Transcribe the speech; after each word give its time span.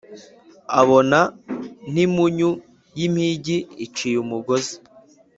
abona 0.79 1.19
nimpunyu 1.93 2.49
yimpigi 2.97 3.57
iciye 3.85 4.17
umugozi 4.25 4.75